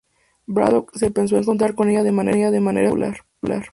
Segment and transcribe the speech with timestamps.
[0.47, 3.17] Braddock, se pensó en contar con ella de manera semi regular.